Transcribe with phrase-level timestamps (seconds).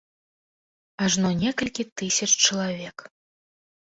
[1.07, 2.97] Ажно некалькі тысяч чалавек.